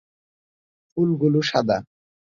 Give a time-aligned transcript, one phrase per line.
[0.97, 1.77] ফুলগুলো সাদা।